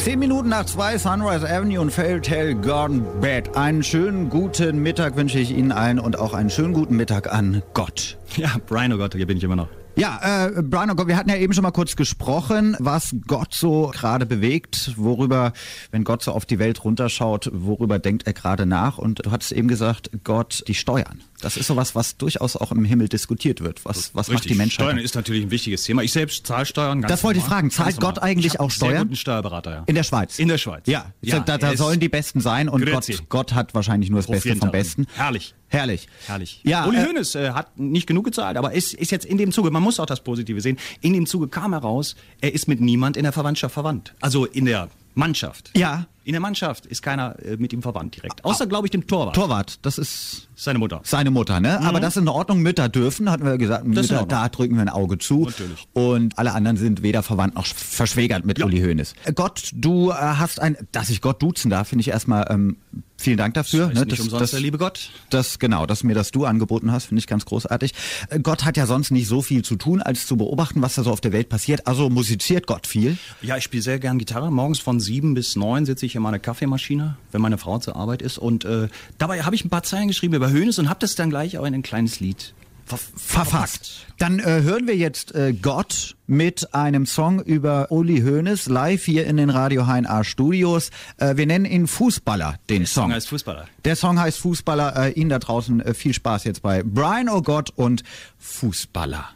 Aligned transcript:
Zehn 0.00 0.18
Minuten 0.18 0.48
nach 0.48 0.64
zwei, 0.64 0.96
Sunrise 0.96 1.46
Avenue 1.46 1.78
und 1.78 1.90
Fairytale 1.92 2.54
Garden 2.54 3.04
Bed. 3.20 3.54
Einen 3.54 3.82
schönen 3.82 4.30
guten 4.30 4.82
Mittag 4.82 5.14
wünsche 5.14 5.38
ich 5.38 5.50
Ihnen 5.50 5.72
allen 5.72 5.98
und 5.98 6.18
auch 6.18 6.32
einen 6.32 6.48
schönen 6.48 6.72
guten 6.72 6.96
Mittag 6.96 7.30
an 7.30 7.62
Gott. 7.74 8.16
Ja, 8.34 8.48
Brian, 8.66 8.94
oh 8.94 8.96
Gott, 8.96 9.14
hier 9.14 9.26
bin 9.26 9.36
ich 9.36 9.44
immer 9.44 9.56
noch. 9.56 9.68
Ja, 10.00 10.46
äh, 10.46 10.62
Brian, 10.62 10.90
oh 10.90 10.94
Gott, 10.94 11.08
wir 11.08 11.16
hatten 11.16 11.28
ja 11.28 11.36
eben 11.36 11.52
schon 11.52 11.62
mal 11.62 11.72
kurz 11.72 11.94
gesprochen, 11.94 12.74
was 12.78 13.14
Gott 13.26 13.52
so 13.52 13.92
gerade 13.94 14.24
bewegt, 14.24 14.92
worüber, 14.96 15.52
wenn 15.90 16.04
Gott 16.04 16.22
so 16.22 16.32
auf 16.32 16.46
die 16.46 16.58
Welt 16.58 16.84
runterschaut, 16.84 17.50
worüber 17.52 17.98
denkt 17.98 18.26
er 18.26 18.32
gerade 18.32 18.64
nach? 18.64 18.96
Und 18.96 19.26
du 19.26 19.30
hattest 19.30 19.52
eben 19.52 19.68
gesagt, 19.68 20.10
Gott, 20.24 20.64
die 20.68 20.74
Steuern. 20.74 21.20
Das 21.42 21.56
ist 21.56 21.66
sowas, 21.66 21.94
was 21.94 22.16
durchaus 22.16 22.56
auch 22.56 22.72
im 22.72 22.84
Himmel 22.84 23.08
diskutiert 23.08 23.60
wird. 23.62 23.84
Was, 23.84 24.14
was 24.14 24.28
macht 24.28 24.48
die 24.48 24.54
Menschheit? 24.54 24.86
Steuern 24.86 24.98
ist 24.98 25.14
natürlich 25.14 25.44
ein 25.44 25.50
wichtiges 25.50 25.82
Thema. 25.82 26.02
Ich 26.02 26.12
selbst 26.12 26.46
zahle 26.46 26.66
Steuern. 26.66 27.02
Ganz 27.02 27.10
das 27.10 27.24
wollte 27.24 27.40
ich 27.40 27.44
fragen. 27.44 27.70
Zahlt. 27.70 28.00
Gott 28.00 28.18
eigentlich 28.18 28.54
ich 28.54 28.60
auch 28.60 28.70
Steuern? 28.70 28.92
Sehr 28.92 29.02
guten 29.02 29.16
Steuerberater, 29.16 29.70
ja. 29.70 29.82
In 29.86 29.94
der 29.94 30.02
Schweiz? 30.02 30.38
In 30.38 30.48
der 30.48 30.58
Schweiz. 30.58 30.86
Ja, 30.86 31.12
ja 31.20 31.40
da, 31.40 31.58
da 31.58 31.76
sollen 31.76 32.00
die 32.00 32.08
Besten 32.08 32.40
sein 32.40 32.68
und 32.68 32.84
Gott. 32.86 33.06
Gott 33.28 33.52
hat 33.54 33.74
wahrscheinlich 33.74 34.10
nur 34.10 34.20
das 34.20 34.26
Beste 34.28 34.56
vom. 34.56 34.70
Besten. 34.70 35.06
Herrlich. 35.14 35.54
Herrlich. 35.70 36.08
Herrlich. 36.26 36.60
Ja, 36.64 36.86
Uli 36.86 36.98
äh, 36.98 37.06
Hoeneß 37.06 37.34
äh, 37.36 37.50
hat 37.52 37.78
nicht 37.78 38.06
genug 38.06 38.24
gezahlt, 38.24 38.56
aber 38.56 38.72
ist, 38.72 38.92
ist 38.92 39.10
jetzt 39.12 39.24
in 39.24 39.38
dem 39.38 39.52
Zuge, 39.52 39.70
man 39.70 39.82
muss 39.82 39.98
auch 40.00 40.06
das 40.06 40.20
Positive 40.20 40.60
sehen, 40.60 40.78
in 41.00 41.12
dem 41.12 41.26
Zuge 41.26 41.48
kam 41.48 41.72
heraus, 41.72 42.16
er 42.40 42.52
ist 42.52 42.66
mit 42.68 42.80
niemand 42.80 43.16
in 43.16 43.22
der 43.22 43.32
Verwandtschaft 43.32 43.72
verwandt. 43.74 44.14
Also 44.20 44.44
in 44.46 44.64
der 44.64 44.88
Mannschaft. 45.14 45.70
Ja. 45.76 46.06
In 46.24 46.32
der 46.32 46.40
Mannschaft 46.40 46.86
ist 46.86 47.02
keiner 47.02 47.34
äh, 47.44 47.56
mit 47.56 47.72
ihm 47.72 47.82
verwandt 47.82 48.16
direkt. 48.16 48.44
Außer, 48.44 48.66
glaube 48.66 48.86
ich, 48.86 48.90
dem 48.90 49.06
Torwart. 49.06 49.34
Torwart, 49.34 49.78
das 49.82 49.96
ist 49.98 50.48
Seine 50.54 50.78
Mutter. 50.78 51.00
seine 51.04 51.30
Mutter, 51.30 51.58
ne? 51.60 51.80
Aber 51.80 51.98
das 51.98 52.16
ist 52.16 52.22
in 52.22 52.28
Ordnung. 52.28 52.60
Mütter 52.60 52.88
dürfen, 52.88 53.30
hatten 53.30 53.44
wir 53.44 53.56
gesagt. 53.58 53.84
Mhm. 53.86 53.94
Mütter, 53.94 54.26
da 54.26 54.48
drücken 54.48 54.74
wir 54.74 54.82
ein 54.82 54.88
Auge 54.90 55.18
zu. 55.18 55.46
Natürlich. 55.46 55.88
Und 55.92 56.38
alle 56.38 56.52
anderen 56.52 56.76
sind 56.76 57.02
weder 57.02 57.22
verwandt 57.22 57.54
noch 57.54 57.66
verschwägert 57.66 58.44
mit 58.44 58.58
Ja. 58.58 58.66
Uli 58.66 58.80
Hoeneß. 58.80 59.14
Gott, 59.34 59.70
du 59.72 60.10
äh, 60.10 60.14
hast 60.14 60.60
ein, 60.60 60.76
dass 60.92 61.10
ich 61.10 61.20
Gott 61.20 61.42
duzen 61.42 61.70
darf, 61.70 61.88
finde 61.88 62.02
ich 62.02 62.08
erstmal 62.08 62.46
ähm, 62.50 62.76
vielen 63.20 63.36
Dank 63.36 63.54
dafür. 63.54 63.88
Das 63.88 64.00
ist 64.00 64.06
nicht 64.06 64.20
umsonst 64.20 64.52
der 64.52 64.60
liebe 64.60 64.78
Gott. 64.78 65.10
Das 65.30 65.58
genau, 65.58 65.86
dass 65.86 66.02
mir 66.02 66.14
das 66.14 66.30
du 66.30 66.44
angeboten 66.44 66.92
hast, 66.92 67.06
finde 67.06 67.20
ich 67.20 67.26
ganz 67.26 67.44
großartig. 67.44 67.92
Äh, 68.28 68.40
Gott 68.40 68.64
hat 68.64 68.76
ja 68.76 68.86
sonst 68.86 69.10
nicht 69.10 69.28
so 69.28 69.42
viel 69.42 69.62
zu 69.62 69.76
tun, 69.76 70.02
als 70.02 70.26
zu 70.26 70.36
beobachten, 70.36 70.82
was 70.82 70.94
da 70.94 71.02
so 71.02 71.10
auf 71.10 71.20
der 71.20 71.32
Welt 71.32 71.48
passiert. 71.48 71.86
Also 71.86 72.10
musiziert 72.10 72.66
Gott 72.66 72.86
viel. 72.86 73.16
Ja, 73.42 73.56
ich 73.56 73.64
spiele 73.64 73.82
sehr 73.82 73.98
gern 73.98 74.18
Gitarre. 74.18 74.50
Morgens 74.50 74.80
von 74.80 75.00
sieben 75.00 75.34
bis 75.34 75.56
neun 75.56 75.86
sitze 75.86 76.06
ich 76.06 76.14
in 76.14 76.22
meiner 76.22 76.38
Kaffeemaschine, 76.38 77.16
wenn 77.32 77.40
meine 77.40 77.58
Frau 77.58 77.78
zur 77.78 77.96
Arbeit 77.96 78.22
ist. 78.22 78.38
Und 78.38 78.64
äh, 78.64 78.88
dabei 79.18 79.42
habe 79.42 79.54
ich 79.54 79.64
ein 79.64 79.70
paar 79.70 79.82
Zeilen 79.82 80.08
geschrieben 80.08 80.34
über 80.34 80.50
Hönes 80.50 80.78
und 80.78 80.88
habe 80.88 81.00
das 81.00 81.14
dann 81.14 81.30
gleich 81.30 81.58
auch 81.58 81.64
in 81.64 81.74
ein 81.74 81.82
kleines 81.82 82.20
Lied 82.20 82.54
Verfasst. 82.98 84.06
Dann 84.18 84.38
äh, 84.38 84.62
hören 84.62 84.86
wir 84.86 84.96
jetzt 84.96 85.34
äh, 85.34 85.52
Gott 85.52 86.16
mit 86.26 86.74
einem 86.74 87.06
Song 87.06 87.40
über 87.40 87.90
Uli 87.90 88.20
Hoeneß 88.20 88.66
live 88.66 89.04
hier 89.04 89.26
in 89.26 89.36
den 89.36 89.50
Radio 89.50 89.86
HNA 89.86 90.24
Studios. 90.24 90.90
Äh, 91.16 91.36
wir 91.36 91.46
nennen 91.46 91.64
ihn 91.64 91.86
Fußballer, 91.86 92.56
den 92.68 92.86
Song. 92.86 93.04
Song 93.04 93.12
heißt 93.14 93.28
Fußballer. 93.28 93.66
Der 93.84 93.96
Song 93.96 94.20
heißt 94.20 94.38
Fußballer. 94.38 94.96
Äh, 94.96 95.12
Ihnen 95.12 95.30
da 95.30 95.38
draußen 95.38 95.80
äh, 95.80 95.94
viel 95.94 96.12
Spaß 96.12 96.44
jetzt 96.44 96.62
bei 96.62 96.82
Brian 96.82 97.28
Oh 97.28 97.42
Gott 97.42 97.70
und 97.70 98.02
Fußballer. 98.38 99.28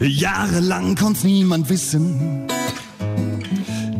Jahrelang 0.00 0.94
konnt's 0.96 1.24
niemand 1.24 1.68
wissen. 1.68 2.46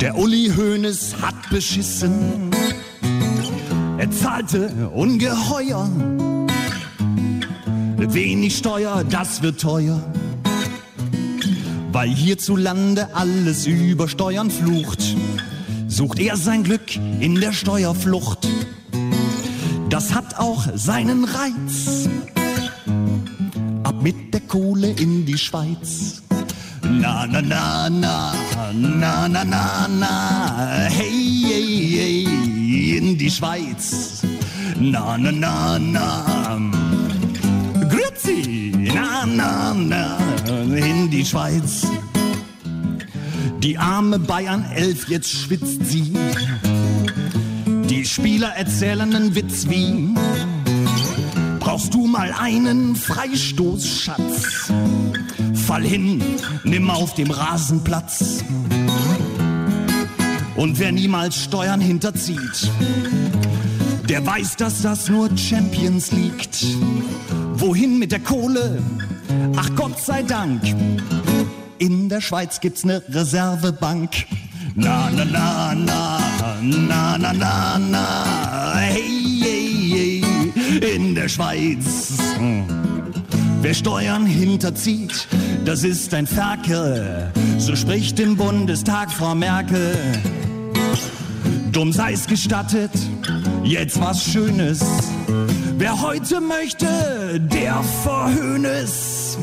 Der 0.01 0.17
Uli 0.17 0.51
Hoeneß 0.57 1.17
hat 1.21 1.51
beschissen. 1.51 2.51
Er 3.99 4.11
zahlte 4.11 4.89
ungeheuer. 4.95 5.91
Wenig 7.99 8.57
Steuer, 8.57 9.05
das 9.05 9.43
wird 9.43 9.61
teuer. 9.61 10.03
Weil 11.93 12.09
hierzulande 12.09 13.15
alles 13.15 13.67
über 13.67 14.09
Steuern 14.09 14.51
flucht, 14.51 15.17
sucht 15.87 16.19
er 16.19 16.39
sein 16.39 16.65
Glück 16.65 16.97
in 16.97 17.39
der 17.39 17.53
Steuerflucht. 17.53 18.49
Das 19.91 20.15
hat 20.15 20.39
auch 20.39 20.67
seinen 20.77 21.25
Reiz 21.25 22.09
ab 23.83 24.03
mit 24.03 24.33
der 24.33 24.41
Kohle 24.41 24.93
in 24.93 25.27
die 25.27 25.37
Schweiz. 25.37 26.23
Na 26.83 27.27
na 27.27 27.41
na 27.41 27.89
na 27.89 28.33
na 28.73 29.29
na 29.29 29.45
na 29.45 29.87
na 29.89 30.89
hey 30.89 31.21
hey 31.51 31.71
hey 31.99 32.97
in 32.97 33.17
die 33.17 33.31
Schweiz. 33.31 34.23
Na 34.79 35.17
na 35.17 35.31
na 35.31 35.79
na 35.79 36.07
Grüezi 37.91 38.73
na 38.95 39.27
na 39.27 39.75
na 39.75 40.19
in 40.77 41.11
die 41.11 41.25
Schweiz. 41.25 41.87
Die 43.63 43.77
arme 43.77 44.19
Bayern 44.19 44.65
elf 44.75 45.09
jetzt 45.09 45.31
schwitzt 45.31 45.85
sie. 45.85 46.13
Die 47.91 48.05
Spieler 48.05 48.55
erzählen 48.57 49.15
einen 49.15 49.35
Witz 49.35 49.69
wie 49.69 50.15
Brauchst 51.59 51.93
du 51.93 52.07
mal 52.07 52.33
einen 52.33 52.97
Freistoßschatz? 52.97 54.73
Fall 55.61 55.85
hin, 55.85 56.23
nimm 56.65 56.91
auf 56.91 57.15
dem 57.15 57.31
Rasenplatz. 57.31 58.43
Und 60.57 60.79
wer 60.79 60.93
niemals 60.93 61.37
Steuern 61.37 61.81
hinterzieht, 61.81 62.71
der 64.09 64.27
weiß, 64.27 64.57
dass 64.57 64.83
das 64.83 65.09
nur 65.09 65.31
Champions 65.37 66.13
liegt. 66.13 66.67
Wohin 67.55 67.99
mit 67.99 68.13
der 68.13 68.21
Kohle? 68.21 68.83
Ach 69.57 69.71
Gott 69.77 70.01
sei 70.01 70.23
Dank. 70.23 70.63
In 71.79 72.09
der 72.09 72.21
Schweiz 72.21 72.61
gibt's 72.61 72.85
ne 72.85 73.03
Reservebank. 73.09 74.11
Na 74.75 75.11
na 75.11 75.25
na 75.25 75.75
na 75.75 76.21
na 76.61 77.19
na 77.19 77.33
na 77.33 77.79
na 77.79 78.77
hey, 78.77 79.03
hey, 79.41 80.23
hey 80.55 80.95
in 80.95 81.15
der 81.15 81.29
Schweiz. 81.29 82.19
Wer 83.63 83.75
Steuern 83.75 84.27
hinterzieht, 84.27 85.29
das 85.65 85.85
ist 85.85 86.15
ein 86.15 86.27
Ferkel. 86.27 87.33
So 87.59 87.77
spricht 87.77 88.19
im 88.21 88.37
Bundestag 88.37 89.11
Frau 89.11 89.35
Merkel. 89.35 89.95
Dumm 91.73 91.93
sei's 91.93 92.27
gestattet, 92.27 92.91
jetzt 93.63 94.01
was 94.01 94.25
Schönes. 94.25 94.81
Wer 95.79 96.01
heute 96.01 96.41
möchte, 96.41 97.41
der 97.41 97.83
verhöhnes. 98.03 99.39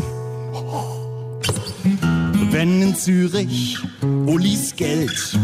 Wenn 2.51 2.81
in 2.81 2.95
Zürich 2.95 3.77
Ulis 4.25 4.75
Geld 4.75 5.37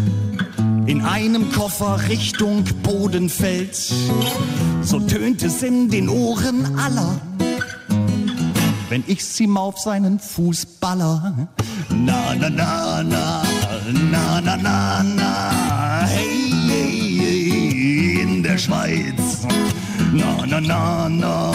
in 0.86 1.02
einem 1.02 1.52
Koffer 1.52 2.00
Richtung 2.10 2.64
Boden 2.84 3.30
fällt, 3.30 3.94
so 4.82 5.00
tönt 5.00 5.44
es 5.44 5.64
in 5.64 5.90
den 5.90 6.10
Ohren 6.10 6.78
aller 6.78 7.22
wenn 8.94 9.04
ich 9.08 9.40
ihm 9.42 9.58
auf 9.58 9.80
seinen 9.80 10.20
Fuß 10.20 10.68
baller. 10.80 11.48
Na, 11.90 12.36
na, 12.36 12.48
na, 12.48 13.02
na, 13.02 13.44
na, 14.12 14.40
na, 14.40 14.56
na, 14.56 15.02
na, 15.02 16.06
hey, 16.06 16.52
hey, 16.70 17.18
hey 17.18 18.22
in 18.22 18.44
der 18.44 18.59
Schweiz. 18.59 19.48
Na, 20.14 20.46
na, 20.46 20.59
na, 20.62 21.09
na, 21.09 21.54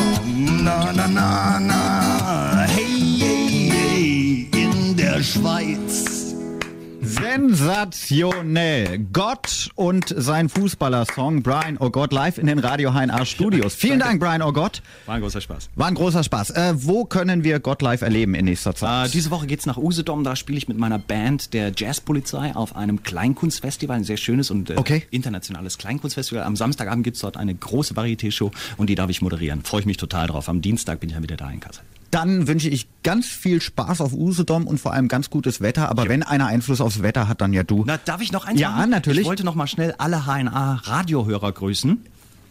na, 0.64 0.92
na, 0.92 1.06
na, 1.06 1.60
na, 1.60 2.66
hey, 2.66 2.98
hey, 3.20 3.70
hey 3.70 4.48
in 4.52 4.96
der 4.96 5.22
Schweiz. 5.22 6.17
Sensationell. 7.20 8.98
Gott 9.12 9.70
und 9.74 10.14
sein 10.16 10.48
Fußballer-Song 10.48 11.42
Brian 11.42 11.76
Oh 11.78 11.90
Gott 11.90 12.12
live 12.12 12.38
in 12.38 12.46
den 12.46 12.58
Radio 12.58 12.92
HNA 12.92 13.24
Studios. 13.26 13.74
Vielen 13.74 13.98
Dank, 13.98 14.20
Brian 14.20 14.40
Oh 14.42 14.52
Gott. 14.52 14.82
War 15.06 15.16
ein 15.16 15.20
großer 15.20 15.40
Spaß. 15.40 15.70
War 15.74 15.88
ein 15.88 15.94
großer 15.94 16.22
Spaß. 16.24 16.50
Äh, 16.50 16.74
wo 16.76 17.04
können 17.04 17.44
wir 17.44 17.60
Gott 17.60 17.82
live 17.82 18.02
erleben 18.02 18.34
in 18.34 18.44
nächster 18.44 18.70
Äh, 18.70 18.74
Zeit? 18.74 19.14
diese 19.14 19.30
Woche 19.30 19.46
geht's 19.46 19.66
nach 19.66 19.76
Usedom, 19.76 20.24
da 20.24 20.36
spiele 20.36 20.58
ich 20.58 20.68
mit 20.68 20.78
meiner 20.78 20.98
Band 20.98 21.52
der 21.54 21.72
Jazzpolizei 21.76 22.54
auf 22.54 22.76
einem 22.76 23.02
Kleinkunstfestival, 23.02 23.96
ein 23.98 24.04
sehr 24.04 24.16
schönes 24.16 24.50
und 24.50 24.70
äh, 24.70 24.76
Okay. 24.76 25.04
internationales 25.10 25.76
Kleinkunstfestival. 25.78 26.44
Am 26.44 26.56
Samstagabend 26.56 27.04
gibt's 27.04 27.20
dort 27.20 27.36
eine 27.36 27.54
große 27.54 27.94
Varieté-Show 27.94 28.50
und 28.76 28.88
die 28.90 28.94
darf 28.94 29.10
ich 29.10 29.22
moderieren. 29.22 29.62
Freue 29.64 29.80
ich 29.80 29.86
mich 29.86 29.96
total 29.96 30.28
drauf. 30.28 30.48
Am 30.48 30.62
Dienstag 30.62 31.00
bin 31.00 31.10
ich 31.10 31.16
ja 31.16 31.22
wieder 31.22 31.36
da 31.36 31.50
in 31.50 31.60
Kassel. 31.60 31.82
Dann 32.10 32.46
wünsche 32.48 32.68
ich 32.68 32.88
ganz 33.02 33.26
viel 33.26 33.60
Spaß 33.60 34.00
auf 34.00 34.12
Usedom 34.14 34.66
und 34.66 34.78
vor 34.80 34.92
allem 34.94 35.08
ganz 35.08 35.28
gutes 35.30 35.60
Wetter. 35.60 35.90
Aber 35.90 36.08
wenn 36.08 36.22
einer 36.22 36.46
Einfluss 36.46 36.80
aufs 36.80 37.02
Wetter 37.02 37.28
hat, 37.28 37.40
dann 37.40 37.52
ja 37.52 37.62
du. 37.64 37.84
Na, 37.86 37.98
darf 37.98 38.20
ich 38.22 38.32
noch 38.32 38.46
eins 38.46 38.58
Ja, 38.60 38.70
machen? 38.70 38.90
natürlich. 38.90 39.20
Ich 39.20 39.26
wollte 39.26 39.44
noch 39.44 39.54
mal 39.54 39.66
schnell 39.66 39.94
alle 39.98 40.24
HNA-Radiohörer 40.26 41.52
grüßen. 41.52 42.04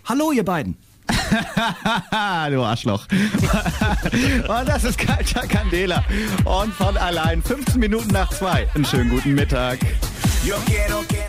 Hallo, 0.06 0.32
ihr 0.32 0.46
beiden. 0.46 0.78
du 2.50 2.64
Arschloch. 2.64 3.08
und 3.12 4.68
das 4.68 4.84
ist 4.84 4.98
Kalter 4.98 5.48
Candela. 5.48 6.04
Und 6.44 6.74
von 6.74 6.98
allein 6.98 7.42
15 7.42 7.80
Minuten 7.80 8.10
nach 8.10 8.30
zwei. 8.30 8.68
Einen 8.76 8.86
schönen 8.86 9.10
guten 9.10 9.34
Mittag. 9.34 9.80
Yo 10.44 10.56
quiero 10.66 11.02
que 11.08 11.27